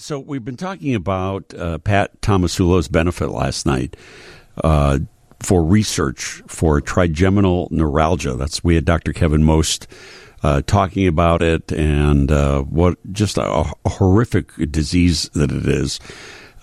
[0.00, 3.96] So we've been talking about uh, Pat Tomasulo's benefit last night
[4.64, 5.00] uh,
[5.40, 8.32] for research for trigeminal neuralgia.
[8.34, 9.12] That's we had Dr.
[9.12, 9.86] Kevin Most
[10.42, 16.00] uh, talking about it and uh, what just a, a, horrific disease that it is.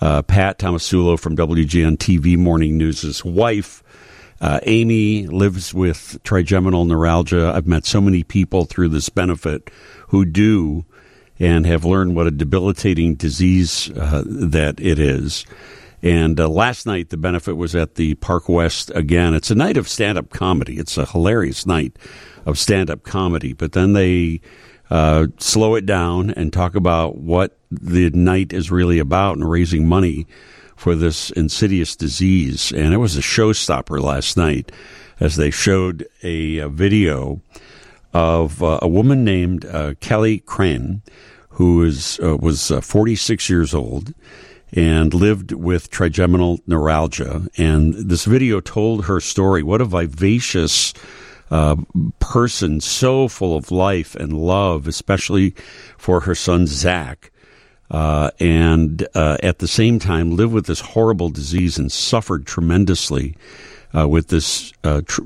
[0.00, 3.84] Uh, Pat Tomasulo from WGN TV Morning News' wife.
[4.40, 7.52] Uh, Amy lives with trigeminal neuralgia.
[7.54, 9.70] I've met so many people through this benefit
[10.08, 10.84] who do
[11.38, 15.44] and have learned what a debilitating disease uh, that it is.
[16.02, 19.34] And uh, last night, the benefit was at the Park West again.
[19.34, 20.78] It's a night of stand up comedy.
[20.78, 21.96] It's a hilarious night
[22.46, 23.52] of stand up comedy.
[23.52, 24.40] But then they
[24.90, 29.88] uh, slow it down and talk about what the night is really about and raising
[29.88, 30.26] money
[30.76, 32.72] for this insidious disease.
[32.72, 34.70] And it was a showstopper last night
[35.18, 37.40] as they showed a, a video
[38.18, 41.02] of uh, a woman named uh, Kelly Crean,
[41.50, 44.12] who is, uh, was uh, 46 years old
[44.72, 47.46] and lived with trigeminal neuralgia.
[47.56, 49.62] And this video told her story.
[49.62, 50.92] What a vivacious
[51.52, 51.76] uh,
[52.18, 55.54] person, so full of life and love, especially
[55.96, 57.30] for her son Zach.
[57.88, 63.36] Uh, and at the same time, lived with this horrible disease and suffered tremendously
[63.96, 65.22] uh, with this uh, tr-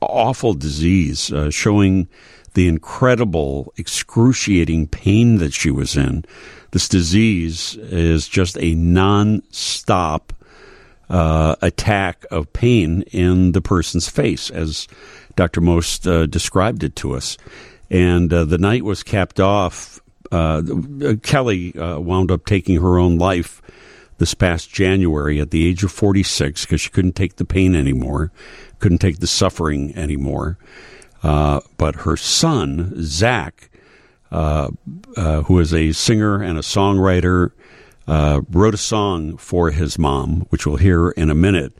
[0.00, 2.08] awful disease, uh, showing
[2.54, 6.24] the incredible, excruciating pain that she was in.
[6.72, 10.32] This disease is just a non-stop
[11.08, 14.88] uh, attack of pain in the person's face, as
[15.36, 15.60] Dr.
[15.60, 17.36] Most uh, described it to us.
[17.90, 20.00] And the night was capped off.
[20.30, 23.60] Kelly wound up taking her own life
[24.22, 28.30] this past January at the age of 46 because she couldn't take the pain anymore,
[28.78, 30.58] couldn't take the suffering anymore.
[31.24, 33.68] Uh, but her son, Zach,
[34.30, 34.70] uh,
[35.16, 37.50] uh, who is a singer and a songwriter,
[38.06, 41.72] uh, wrote a song for his mom, which we'll hear in a minute.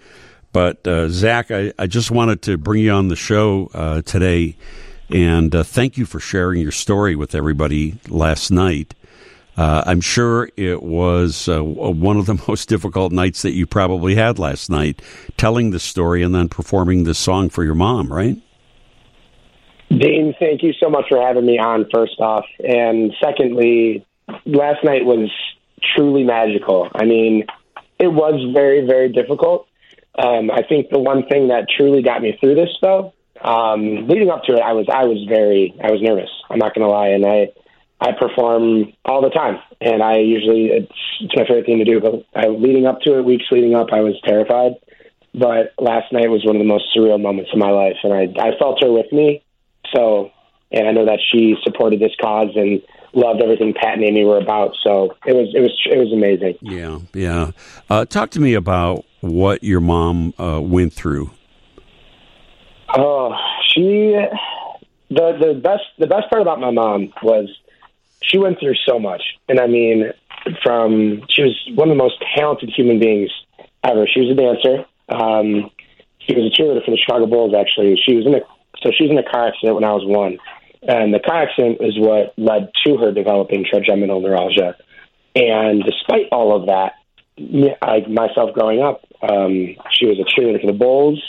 [0.52, 4.56] But uh, Zach, I, I, just wanted to bring you on the show uh, today
[5.08, 8.94] and thank you for sharing your story with everybody last night.
[9.56, 14.70] I'm sure it was one of the most difficult nights that you probably had last
[14.70, 15.02] night,
[15.36, 18.36] telling the story and then performing this song for your mom, right?
[19.98, 22.46] Dean, thank you so much for having me on, first off.
[22.60, 24.06] And secondly,
[24.46, 25.30] last night was
[25.94, 26.88] truly magical.
[26.94, 27.44] I mean,
[27.98, 29.68] it was very, very difficult.
[30.18, 34.30] Um, I think the one thing that truly got me through this, though, um, leading
[34.30, 36.30] up to it, I was I was very I was nervous.
[36.50, 37.48] I'm not going to lie, and I
[38.02, 42.00] I perform all the time, and I usually it's, it's my favorite thing to do.
[42.00, 44.72] But I, leading up to it, weeks leading up, I was terrified.
[45.32, 48.22] But last night was one of the most surreal moments of my life, and I
[48.42, 49.44] I felt her with me,
[49.94, 50.30] so,
[50.72, 52.82] and I know that she supported this cause and
[53.14, 54.74] loved everything Pat and Amy were about.
[54.82, 56.58] So it was it was it was amazing.
[56.60, 57.52] Yeah, yeah.
[57.88, 61.30] Uh, talk to me about what your mom uh, went through.
[62.96, 63.32] Oh,
[63.68, 64.16] she
[65.08, 67.48] the the best the best part about my mom was
[68.22, 70.12] she went through so much, and I mean,
[70.62, 73.30] from she was one of the most talented human beings
[73.84, 74.06] ever.
[74.06, 74.84] She was a dancer.
[75.08, 75.70] Um,
[76.20, 77.54] she was a cheerleader for the Chicago Bulls.
[77.54, 78.40] Actually, she was in a
[78.82, 80.38] so she was in a car accident when I was one.
[80.82, 84.76] And the car accident is what led to her developing trigeminal neuralgia.
[85.34, 86.94] And despite all of that,
[87.80, 91.22] I myself growing up, um, she was a cheerleader for the Bulls.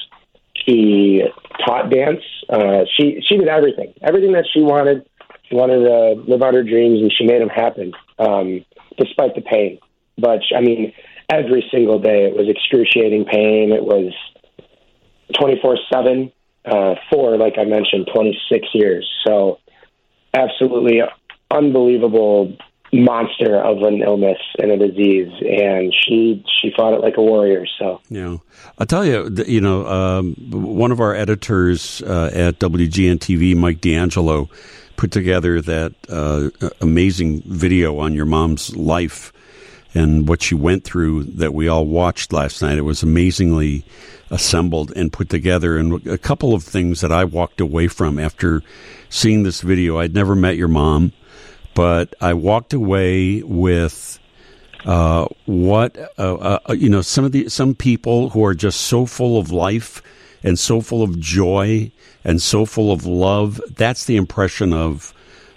[0.65, 1.21] She
[1.65, 2.23] taught dance.
[2.49, 5.05] Uh, she she did everything, everything that she wanted.
[5.53, 8.65] Wanted to live out her dreams, and she made them happen, um,
[8.97, 9.79] despite the pain.
[10.17, 10.93] But I mean,
[11.31, 13.71] every single day it was excruciating pain.
[13.71, 14.13] It was
[15.33, 16.31] twenty four seven
[16.65, 19.09] uh, for, like I mentioned, 26 years.
[19.27, 19.59] So,
[20.33, 21.01] absolutely
[21.51, 22.55] unbelievable
[22.91, 27.65] monster of an illness and a disease, and she she fought it like a warrior.
[27.79, 28.37] So, yeah,
[28.77, 33.81] I'll tell you, you know, um, one of our editors uh, at WGN TV, Mike
[33.81, 34.47] D'Angelo,
[35.03, 36.49] put together that uh,
[36.79, 39.33] amazing video on your mom's life
[39.93, 42.77] and what she went through that we all watched last night.
[42.77, 43.83] It was amazingly
[44.29, 45.77] assembled and put together.
[45.77, 48.63] And a couple of things that I walked away from after
[49.09, 49.99] seeing this video.
[49.99, 51.11] I'd never met your mom,
[51.75, 54.17] but I walked away with
[54.85, 57.01] uh, what uh, uh, you know.
[57.01, 60.01] Some of the some people who are just so full of life
[60.43, 61.91] and so full of joy
[62.23, 63.61] and so full of love.
[63.69, 65.13] That's the impression of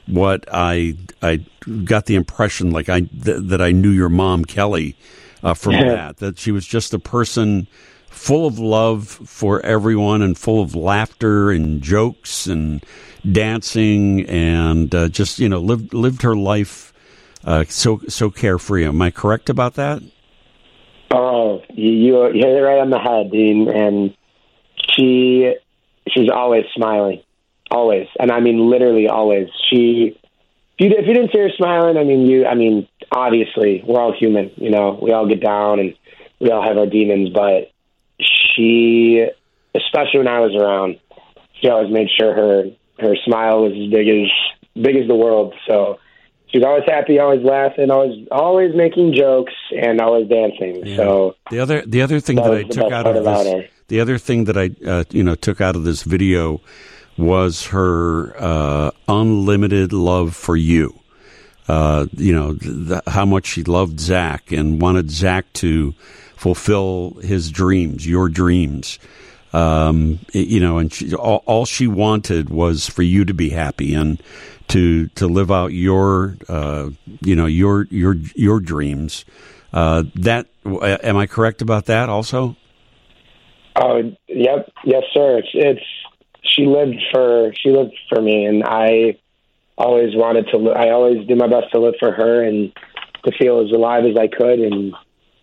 [0.07, 1.45] what I I
[1.85, 4.97] got the impression like I th- that I knew your mom Kelly
[5.43, 5.85] uh, from yeah.
[5.85, 7.67] that that she was just a person
[8.09, 12.85] full of love for everyone and full of laughter and jokes and
[13.31, 16.93] dancing and uh, just you know lived lived her life
[17.47, 18.85] uh, so so carefree.
[18.85, 20.03] Am I correct about that?
[21.13, 23.69] Oh, you, you hit it right on the head, Dean.
[23.69, 24.17] And
[24.97, 25.55] she
[26.09, 27.23] she's always smiling,
[27.71, 29.49] always, and I mean literally always.
[29.71, 30.19] She
[30.79, 32.47] if you, if you didn't see her smiling, I mean you.
[32.47, 34.99] I mean obviously we're all human, you know.
[35.01, 35.95] We all get down and
[36.41, 37.73] we all have our demons, but
[38.21, 39.27] she,
[39.75, 41.01] especially when I was around,
[41.61, 42.65] she always made sure her
[42.99, 45.55] her smile was as big as big as the world.
[45.67, 45.99] So
[46.49, 50.87] she's always happy, always laughing, always always making jokes, and always dancing.
[50.87, 50.97] Yeah.
[50.97, 53.69] So the other the other thing that, that I took out of this, her.
[53.89, 56.61] The other thing that I uh, you know took out of this video
[57.17, 60.99] was her uh, unlimited love for you.
[61.69, 65.93] Uh, you know the, how much she loved Zach and wanted Zach to
[66.37, 68.99] fulfill his dreams, your dreams.
[69.53, 73.95] Um, you know, and she, all, all, she wanted was for you to be happy
[73.95, 74.23] and
[74.69, 76.91] to to live out your uh,
[77.21, 79.25] you know your your your dreams.
[79.73, 82.09] Uh, that am I correct about that?
[82.09, 82.57] Also.
[83.77, 85.39] Oh, yep, yes, sir.
[85.39, 85.87] It's, it's
[86.43, 89.19] she lived for she lived for me, and I
[89.77, 90.71] always wanted to.
[90.71, 92.73] I always do my best to live for her and
[93.25, 94.61] to feel as alive as I could.
[94.61, 94.95] And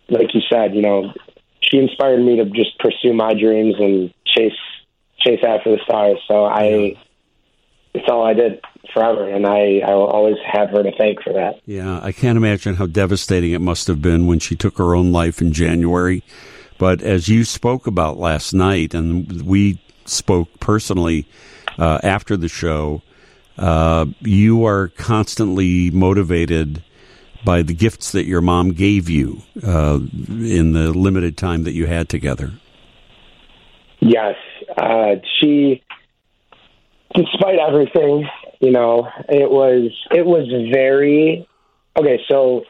[0.08, 1.12] like you said, you know,
[1.60, 4.52] she inspired me to just pursue my dreams and chase
[5.20, 6.18] chase after the stars.
[6.26, 6.96] So I,
[7.94, 8.60] it's all I did
[8.92, 11.60] forever, and I I will always have her to thank for that.
[11.66, 15.12] Yeah, I can't imagine how devastating it must have been when she took her own
[15.12, 16.24] life in January.
[16.78, 21.26] But as you spoke about last night, and we spoke personally
[21.78, 23.02] uh, after the show,
[23.58, 26.82] uh, you are constantly motivated
[27.44, 31.86] by the gifts that your mom gave you uh, in the limited time that you
[31.86, 32.52] had together.
[34.00, 34.34] Yes,
[34.76, 35.82] uh, she,
[37.14, 38.28] despite everything,
[38.60, 41.46] you know, it was it was very
[41.96, 42.20] okay.
[42.28, 42.64] So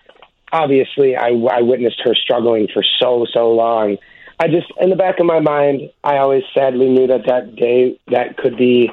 [0.55, 3.99] obviously, I, I witnessed her struggling for so so long.
[4.39, 8.01] I just, in the back of my mind, I always sadly knew that that day
[8.09, 8.91] that could be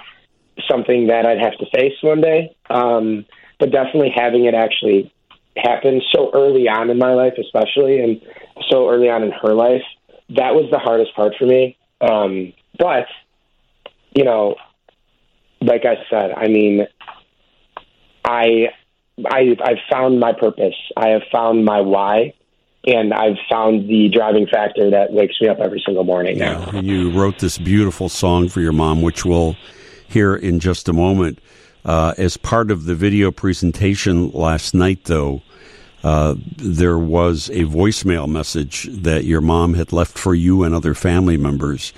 [0.69, 2.55] something that I'd have to face one day.
[2.69, 3.25] Um,
[3.59, 5.13] but definitely having it actually
[5.57, 8.21] happen so early on in my life, especially, and
[8.69, 9.83] so early on in her life,
[10.29, 11.77] that was the hardest part for me.
[12.01, 13.07] Um, but,
[14.15, 14.55] you know,
[15.61, 16.87] like I said, I mean,
[18.23, 18.69] I,
[19.29, 20.75] I, I've found my purpose.
[20.95, 22.33] I have found my why
[22.85, 26.71] and I've found the driving factor that wakes me up every single morning now.
[26.71, 29.55] You wrote this beautiful song for your mom, which we'll
[30.07, 31.39] hear in just a moment.
[31.85, 35.41] Uh, as part of the video presentation last night, though,
[36.03, 40.93] uh, there was a voicemail message that your mom had left for you and other
[40.93, 41.93] family members.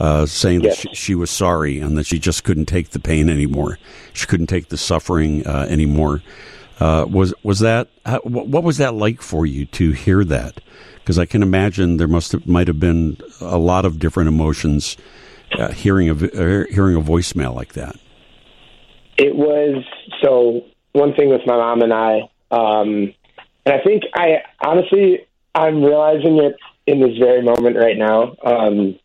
[0.00, 0.82] Uh, saying yes.
[0.82, 3.78] that she, she, was sorry and that she just couldn't take the pain anymore.
[4.14, 6.22] She couldn't take the suffering uh, anymore.
[6.80, 7.88] Uh, was was that
[8.24, 10.62] what was that like for you to hear that?
[10.94, 14.96] Because I can imagine there must have, might have been a lot of different emotions
[15.58, 17.96] uh, hearing a uh, hearing a voicemail like that.
[19.18, 19.84] It was
[20.22, 22.20] so one thing with my mom and I,
[22.50, 23.12] um,
[23.66, 26.56] and I think I honestly I'm realizing it
[26.86, 28.34] in this very moment right now.
[28.42, 28.98] Um,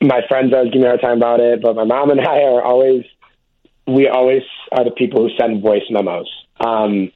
[0.00, 2.42] my friends always give me a hard time about it, but my mom and I
[2.42, 3.04] are always
[3.86, 4.42] we always
[4.72, 6.28] are the people who send voice memos.
[6.60, 7.10] Um,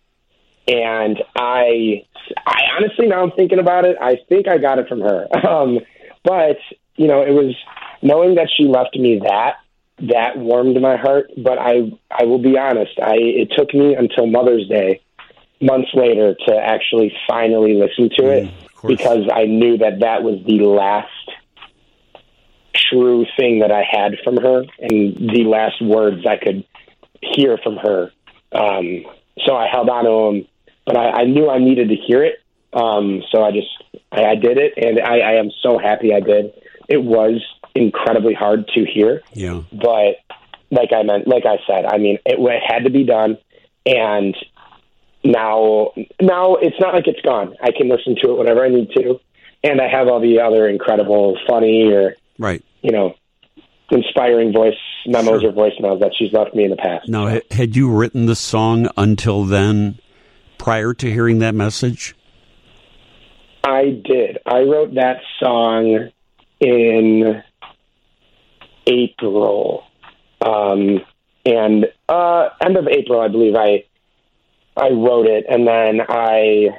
[0.66, 2.04] and I,
[2.46, 5.28] I honestly, now I'm thinking about it, I think I got it from her.
[5.48, 5.80] Um,
[6.24, 6.56] but
[6.96, 7.54] you know, it was
[8.00, 9.56] knowing that she left me that
[9.98, 11.30] that warmed my heart.
[11.36, 15.02] But I, I will be honest, I it took me until Mother's Day,
[15.60, 20.42] months later, to actually finally listen to it mm, because I knew that that was
[20.46, 21.08] the last
[22.90, 26.64] true thing that I had from her and the last words I could
[27.20, 28.10] hear from her.
[28.52, 29.04] Um,
[29.44, 30.48] so I held on to them,
[30.86, 32.36] but I, I knew I needed to hear it.
[32.72, 33.68] Um, so I just
[34.10, 36.52] I, I did it, and I, I am so happy I did.
[36.88, 37.40] It was
[37.74, 39.62] incredibly hard to hear, yeah.
[39.72, 40.16] But
[40.70, 43.38] like I meant, like I said, I mean, it, it had to be done,
[43.86, 44.36] and
[45.24, 47.56] now now it's not like it's gone.
[47.62, 49.20] I can listen to it whenever I need to,
[49.62, 53.14] and I have all the other incredible, funny or right, you know,
[53.90, 54.74] inspiring voice
[55.06, 55.50] memos sure.
[55.50, 57.08] or voicemails that she's left me in the past.
[57.08, 59.98] Now, had you written the song until then,
[60.58, 62.14] prior to hearing that message?
[63.64, 64.38] I did.
[64.44, 66.10] I wrote that song
[66.60, 67.42] in
[68.86, 69.84] April,
[70.42, 71.00] um,
[71.46, 73.54] and uh, end of April, I believe.
[73.56, 73.84] I
[74.76, 76.78] I wrote it, and then I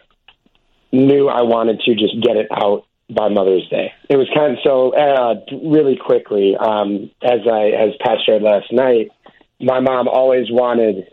[0.91, 3.93] knew I wanted to just get it out by Mother's Day.
[4.09, 6.55] It was kind of so uh, really quickly.
[6.57, 9.11] Um, as I as Pat shared last night,
[9.59, 11.07] my mom always wanted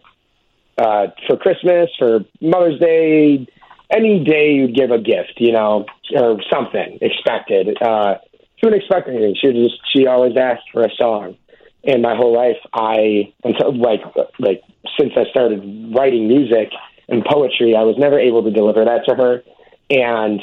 [0.79, 3.47] uh, for Christmas, for Mother's Day,
[3.91, 5.85] any day you'd give a gift, you know,
[6.17, 7.77] or something expected.
[7.81, 8.15] Uh,
[8.57, 9.37] she wouldn't expect anything.
[9.41, 11.37] She would just she always asked for a song.
[11.85, 14.01] And my whole life, I until like
[14.39, 14.63] like
[14.99, 16.71] since I started writing music
[17.09, 19.43] and poetry, I was never able to deliver that to her.
[19.91, 20.41] And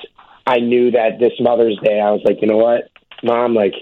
[0.50, 2.90] I knew that this Mother's Day, I was like, you know what,
[3.24, 3.76] Mom, like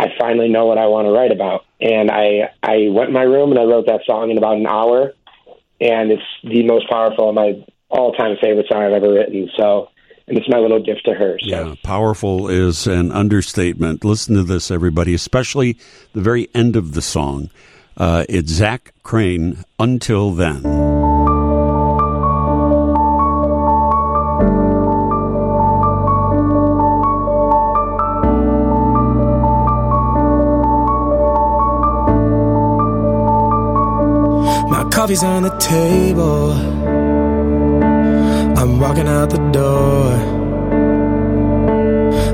[0.00, 1.64] I finally know what I want to write about.
[1.80, 4.66] And I I went in my room and I wrote that song in about an
[4.66, 5.12] hour.
[5.80, 9.48] And it's the most powerful of my all time favorite song I've ever written.
[9.56, 9.90] So,
[10.26, 11.38] and it's my little gift to her.
[11.38, 11.46] So.
[11.46, 14.04] Yeah, powerful is an understatement.
[14.04, 15.78] Listen to this, everybody, especially
[16.14, 17.48] the very end of the song.
[17.96, 20.81] Uh, it's Zach Crean, Until Then.
[35.02, 36.52] Coffee's on the table
[38.60, 40.12] I'm walking out the door.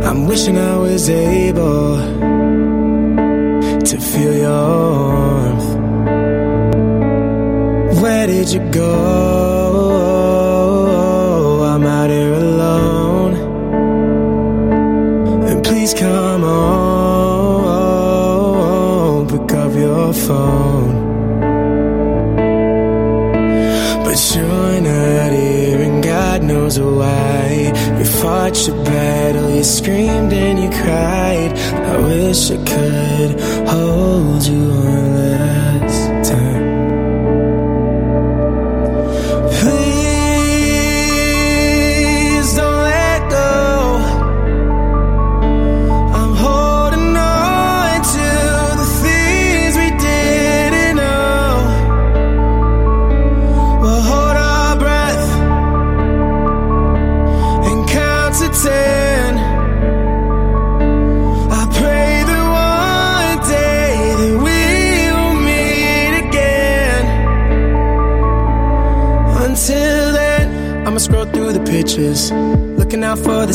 [0.08, 1.96] I'm wishing I was able
[3.88, 5.68] to feel your warmth.
[8.02, 8.90] Where did you go?
[11.72, 13.34] I'm out here alone.
[15.48, 17.48] And please come on,
[19.26, 20.97] pick up your phone.
[26.68, 27.72] Knows why.
[27.98, 31.52] You fought your battle, you screamed and you cried.
[31.72, 36.07] I wish I could hold you last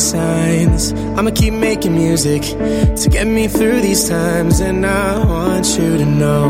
[0.04, 0.94] signs.
[1.18, 2.42] I'ma keep making music
[3.02, 6.46] to get me through these times, and I want you to know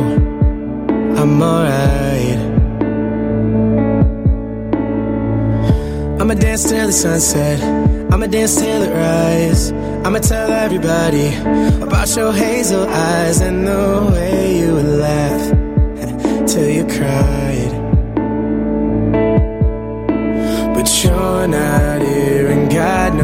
[1.19, 2.39] I'm alright.
[6.19, 7.60] I'ma dance till the sunset.
[8.12, 9.72] I'ma dance till it rise.
[10.05, 11.27] I'ma tell everybody
[11.81, 15.43] about your hazel eyes and the way you would laugh
[16.48, 17.74] till you cried.
[20.75, 23.23] But you're not here, and God knows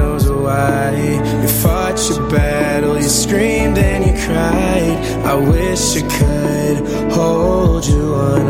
[2.00, 5.26] fought your battle, you screamed and you cried.
[5.26, 8.46] I wish I could hold you one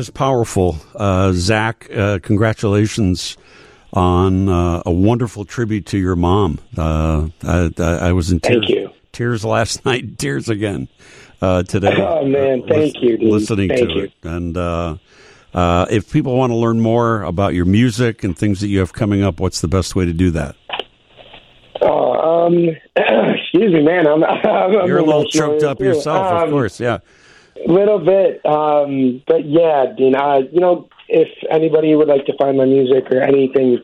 [0.00, 0.76] is powerful.
[0.96, 3.36] Uh, Zach, uh, congratulations
[3.92, 6.58] on uh, a wonderful tribute to your mom.
[6.76, 8.68] Uh, I, I was in tears.
[9.12, 10.88] Tears last night, tears again
[11.42, 11.94] uh, today.
[11.98, 13.18] Oh man, thank lis- you.
[13.18, 13.30] Dean.
[13.30, 14.02] Listening thank to you.
[14.04, 14.96] it, and uh,
[15.52, 18.92] uh, if people want to learn more about your music and things that you have
[18.92, 20.54] coming up, what's the best way to do that?
[21.82, 22.54] Oh, um,
[22.96, 24.06] excuse me, man.
[24.06, 25.84] I'm, I'm You're a little choked up too.
[25.86, 26.78] yourself, of Um, course.
[26.78, 26.98] Yeah.
[27.66, 30.14] Little bit, um, but yeah, Dean.
[30.14, 33.78] Uh, you know, if anybody would like to find my music or anything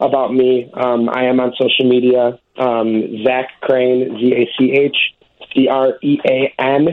[0.00, 2.38] about me, um, I am on social media.
[2.58, 4.96] Um, Zach Crean, Z A C H
[5.54, 6.88] C R E A N.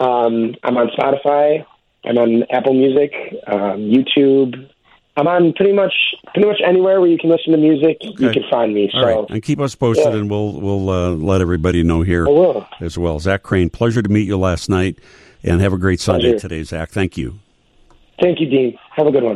[0.00, 1.64] Um, I'm on Spotify.
[2.04, 3.12] I'm on Apple Music,
[3.46, 4.68] um, YouTube.
[5.16, 5.94] I'm on pretty much
[6.32, 7.98] pretty much anywhere where you can listen to music.
[8.02, 8.90] You can find me.
[8.92, 10.18] So right, and keep us posted, yeah.
[10.18, 12.26] and we'll we'll uh, let everybody know here
[12.80, 13.20] as well.
[13.20, 14.98] Zach Crean, pleasure to meet you last night,
[15.44, 16.90] and have a great Sunday today, Zach.
[16.90, 17.38] Thank you.
[18.20, 18.78] Thank you, Dean.
[18.96, 19.32] Have a good one.